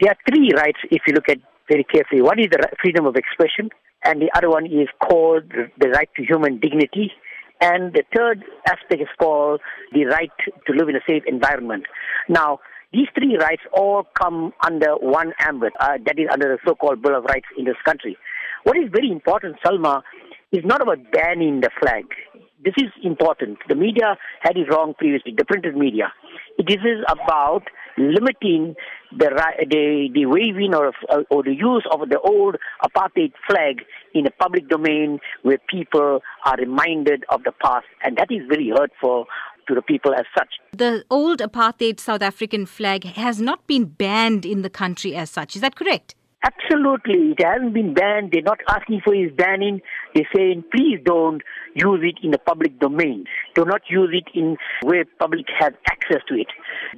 There 0.00 0.10
are 0.10 0.16
three 0.28 0.50
rights 0.54 0.78
if 0.90 1.02
you 1.06 1.14
look 1.14 1.28
at 1.28 1.38
very 1.68 1.84
carefully. 1.84 2.22
One 2.22 2.38
is 2.38 2.48
the 2.50 2.68
freedom 2.80 3.06
of 3.06 3.16
expression, 3.16 3.70
and 4.04 4.20
the 4.20 4.30
other 4.36 4.50
one 4.50 4.66
is 4.66 4.88
called 5.02 5.50
the 5.50 5.88
right 5.88 6.08
to 6.16 6.24
human 6.24 6.60
dignity. 6.60 7.12
And 7.60 7.94
the 7.94 8.02
third 8.14 8.44
aspect 8.68 9.00
is 9.00 9.08
called 9.18 9.60
the 9.92 10.04
right 10.04 10.30
to 10.66 10.72
live 10.74 10.88
in 10.90 10.96
a 10.96 11.00
safe 11.08 11.22
environment. 11.26 11.84
Now, 12.28 12.60
these 12.92 13.08
three 13.14 13.36
rights 13.38 13.62
all 13.72 14.06
come 14.20 14.52
under 14.64 14.92
one 14.96 15.32
ambit, 15.40 15.72
uh, 15.80 15.96
that 16.04 16.18
is 16.18 16.28
under 16.30 16.48
the 16.48 16.58
so-called 16.66 17.02
Bill 17.02 17.16
of 17.16 17.24
Rights 17.24 17.46
in 17.56 17.64
this 17.64 17.76
country. 17.84 18.16
What 18.64 18.76
is 18.76 18.90
very 18.92 19.10
important, 19.10 19.56
Salma, 19.64 20.02
is 20.52 20.64
not 20.64 20.82
about 20.82 20.98
banning 21.10 21.60
the 21.60 21.70
flag. 21.80 22.04
This 22.64 22.74
is 22.78 22.90
important. 23.02 23.58
The 23.68 23.74
media 23.74 24.16
had 24.40 24.56
it 24.56 24.70
wrong 24.70 24.94
previously, 24.96 25.34
the 25.36 25.44
printed 25.44 25.76
media. 25.76 26.12
This 26.58 26.78
is 26.84 27.04
about 27.08 27.62
limiting 27.96 28.74
the 29.16 29.30
the, 29.70 30.08
the 30.12 30.26
waving 30.26 30.74
or 30.74 30.92
uh, 31.10 31.22
or 31.30 31.42
the 31.42 31.54
use 31.54 31.86
of 31.90 32.08
the 32.08 32.18
old 32.20 32.56
apartheid 32.84 33.32
flag 33.48 33.82
in 34.14 34.26
a 34.26 34.30
public 34.30 34.68
domain 34.68 35.18
where 35.42 35.58
people 35.68 36.20
are 36.44 36.56
reminded 36.56 37.24
of 37.28 37.42
the 37.44 37.52
past, 37.62 37.86
and 38.02 38.16
that 38.16 38.30
is 38.30 38.42
very 38.48 38.70
hurtful 38.76 39.26
to 39.68 39.74
the 39.74 39.82
people 39.82 40.14
as 40.14 40.24
such. 40.36 40.48
The 40.72 41.04
old 41.10 41.40
apartheid 41.40 41.98
South 42.00 42.22
African 42.22 42.66
flag 42.66 43.04
has 43.04 43.40
not 43.40 43.66
been 43.66 43.84
banned 43.84 44.46
in 44.46 44.62
the 44.62 44.70
country 44.70 45.14
as 45.14 45.30
such. 45.30 45.56
Is 45.56 45.62
that 45.62 45.76
correct? 45.76 46.14
Absolutely. 46.46 47.32
It 47.32 47.44
hasn't 47.44 47.74
been 47.74 47.92
banned. 47.92 48.30
They're 48.30 48.42
not 48.42 48.60
asking 48.68 49.00
for 49.04 49.12
its 49.14 49.34
banning. 49.34 49.80
They're 50.14 50.28
saying, 50.34 50.64
please 50.70 51.00
don't 51.04 51.42
use 51.74 52.00
it 52.04 52.24
in 52.24 52.30
the 52.30 52.38
public 52.38 52.78
domain. 52.78 53.24
Do 53.56 53.64
not 53.64 53.82
use 53.88 54.10
it 54.12 54.30
in 54.32 54.56
where 54.82 55.04
public 55.18 55.46
has 55.58 55.72
access 55.90 56.22
to 56.28 56.34
it. 56.34 56.46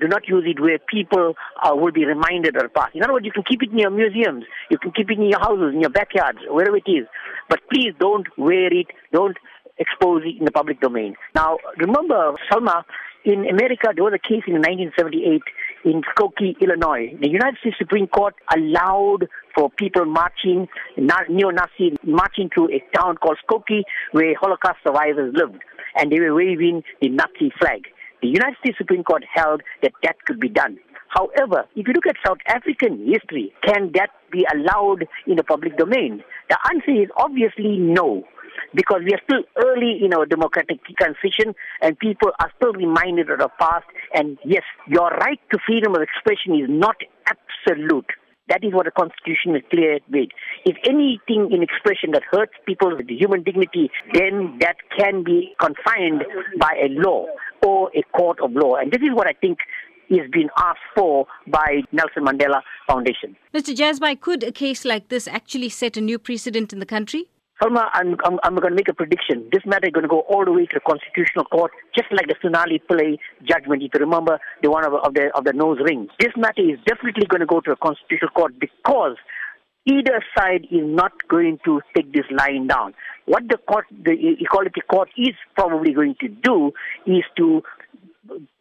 Do 0.00 0.06
not 0.06 0.28
use 0.28 0.44
it 0.46 0.60
where 0.60 0.78
people 0.78 1.34
uh, 1.62 1.74
will 1.74 1.92
be 1.92 2.04
reminded 2.04 2.56
of 2.56 2.62
the 2.62 2.68
past. 2.68 2.94
In 2.94 3.02
other 3.02 3.14
words, 3.14 3.24
you 3.24 3.32
can 3.32 3.42
keep 3.42 3.62
it 3.62 3.70
in 3.70 3.78
your 3.78 3.90
museums. 3.90 4.44
You 4.70 4.76
can 4.76 4.92
keep 4.92 5.10
it 5.10 5.18
in 5.18 5.30
your 5.30 5.40
houses, 5.40 5.72
in 5.72 5.80
your 5.80 5.90
backyards, 5.90 6.40
wherever 6.48 6.76
it 6.76 6.86
is. 6.86 7.06
But 7.48 7.60
please 7.72 7.94
don't 7.98 8.26
wear 8.36 8.66
it. 8.66 8.88
Don't 9.12 9.38
expose 9.78 10.24
it 10.26 10.38
in 10.38 10.44
the 10.44 10.50
public 10.52 10.80
domain. 10.80 11.14
Now, 11.34 11.56
remember, 11.78 12.34
Salma, 12.52 12.84
in 13.24 13.46
America, 13.48 13.88
there 13.94 14.04
was 14.04 14.14
a 14.14 14.18
case 14.18 14.44
in 14.46 14.54
1978 14.54 15.42
in 15.84 16.02
Skokie, 16.02 16.58
Illinois. 16.60 17.14
The 17.20 17.28
United 17.28 17.58
States 17.60 17.76
Supreme 17.78 18.06
Court 18.06 18.34
allowed 18.54 19.28
for 19.54 19.70
people 19.70 20.04
marching, 20.04 20.68
neo-Nazi 20.96 21.96
marching 22.04 22.50
through 22.52 22.68
a 22.72 22.82
town 22.96 23.16
called 23.16 23.38
Skokie 23.48 23.82
where 24.12 24.34
Holocaust 24.40 24.78
survivors 24.86 25.34
lived. 25.36 25.62
And 25.96 26.12
they 26.12 26.20
were 26.20 26.34
waving 26.34 26.82
the 27.00 27.08
Nazi 27.08 27.52
flag. 27.58 27.82
The 28.22 28.28
United 28.28 28.56
States 28.60 28.78
Supreme 28.78 29.04
Court 29.04 29.24
held 29.32 29.62
that 29.82 29.92
that 30.02 30.16
could 30.26 30.40
be 30.40 30.48
done. 30.48 30.78
However, 31.08 31.64
if 31.74 31.86
you 31.86 31.94
look 31.94 32.06
at 32.06 32.16
South 32.24 32.38
African 32.46 33.06
history, 33.06 33.52
can 33.62 33.92
that 33.94 34.10
be 34.30 34.46
allowed 34.52 35.06
in 35.26 35.36
the 35.36 35.44
public 35.44 35.76
domain? 35.76 36.22
The 36.50 36.58
answer 36.70 37.02
is 37.02 37.08
obviously 37.16 37.78
no 37.78 38.24
because 38.74 39.00
we 39.04 39.12
are 39.14 39.20
still 39.24 39.42
early 39.56 40.00
in 40.04 40.12
our 40.12 40.26
democratic 40.26 40.80
transition 40.98 41.54
and 41.80 41.98
people 41.98 42.30
are 42.40 42.50
still 42.56 42.72
reminded 42.72 43.30
of 43.30 43.38
the 43.38 43.48
past. 43.58 43.86
And 44.12 44.38
yes, 44.44 44.62
your 44.86 45.08
right 45.10 45.40
to 45.52 45.58
freedom 45.66 45.94
of 45.94 46.02
expression 46.02 46.54
is 46.54 46.68
not 46.68 46.96
absolute. 47.26 48.06
That 48.48 48.64
is 48.64 48.72
what 48.72 48.86
the 48.86 48.90
Constitution 48.90 49.56
is 49.56 49.62
clear 49.70 49.98
made. 50.08 50.32
If 50.64 50.76
anything 50.88 51.50
in 51.52 51.62
expression 51.62 52.12
that 52.12 52.22
hurts 52.30 52.52
people's 52.66 53.00
human 53.08 53.42
dignity, 53.42 53.90
then 54.14 54.58
that 54.60 54.76
can 54.98 55.22
be 55.22 55.54
confined 55.60 56.24
by 56.58 56.72
a 56.82 56.88
law 56.88 57.26
or 57.64 57.90
a 57.94 58.02
court 58.16 58.38
of 58.40 58.52
law. 58.52 58.76
And 58.76 58.90
this 58.90 59.02
is 59.02 59.10
what 59.12 59.26
I 59.26 59.32
think 59.32 59.58
is 60.08 60.30
being 60.32 60.48
asked 60.58 60.78
for 60.96 61.26
by 61.46 61.82
Nelson 61.92 62.24
Mandela 62.24 62.62
Foundation. 62.86 63.36
Mr. 63.52 63.74
Jazbhay, 63.74 64.20
could 64.20 64.42
a 64.42 64.52
case 64.52 64.84
like 64.84 65.08
this 65.08 65.28
actually 65.28 65.68
set 65.68 65.96
a 65.96 66.00
new 66.00 66.18
precedent 66.18 66.72
in 66.72 66.78
the 66.78 66.86
country? 66.86 67.28
Salma, 67.60 67.88
I'm, 67.92 68.16
I'm, 68.24 68.38
I'm 68.44 68.54
going 68.54 68.70
to 68.70 68.76
make 68.76 68.88
a 68.88 68.94
prediction. 68.94 69.48
This 69.50 69.62
matter 69.66 69.86
is 69.86 69.92
going 69.92 70.04
to 70.04 70.08
go 70.08 70.20
all 70.20 70.44
the 70.44 70.52
way 70.52 70.66
to 70.66 70.74
the 70.74 70.80
Constitutional 70.80 71.44
Court, 71.46 71.72
just 71.94 72.06
like 72.12 72.26
the 72.28 72.36
Sunali 72.42 72.80
Pillay 72.88 73.18
judgment. 73.44 73.82
If 73.82 73.90
you 73.94 74.00
remember 74.00 74.38
the 74.62 74.70
one 74.70 74.84
of, 74.84 74.94
of 74.94 75.14
the 75.14 75.30
of 75.34 75.44
the 75.44 75.52
nose 75.52 75.78
ring. 75.82 76.08
this 76.20 76.32
matter 76.36 76.62
is 76.62 76.78
definitely 76.86 77.26
going 77.26 77.40
to 77.40 77.46
go 77.46 77.60
to 77.60 77.70
the 77.70 77.76
Constitutional 77.76 78.30
Court 78.30 78.54
because 78.60 79.16
either 79.86 80.22
side 80.36 80.66
is 80.70 80.84
not 80.84 81.12
going 81.28 81.58
to 81.64 81.80
take 81.96 82.12
this 82.12 82.26
line 82.30 82.68
down. 82.68 82.94
What 83.26 83.42
the 83.48 83.56
court, 83.56 83.86
the 83.90 84.14
Equality 84.40 84.82
Court, 84.88 85.08
is 85.16 85.34
probably 85.56 85.92
going 85.92 86.14
to 86.20 86.28
do 86.28 86.72
is 87.06 87.24
to 87.38 87.62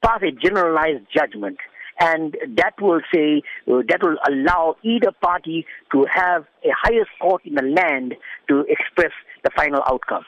pass 0.03 0.21
a 0.23 0.31
generalized 0.31 1.05
judgment 1.15 1.57
and 1.99 2.35
that 2.55 2.73
will 2.81 3.01
say 3.13 3.41
uh, 3.67 3.81
that 3.89 3.99
will 4.01 4.17
allow 4.29 4.75
either 4.83 5.11
party 5.21 5.65
to 5.91 6.05
have 6.13 6.45
a 6.63 6.69
highest 6.83 7.09
court 7.21 7.41
in 7.45 7.55
the 7.55 7.63
land 7.63 8.15
to 8.47 8.65
express 8.69 9.11
the 9.43 9.49
final 9.55 9.81
outcome. 9.89 10.25